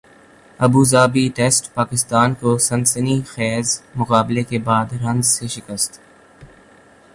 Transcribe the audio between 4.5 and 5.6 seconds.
بعد رنز سے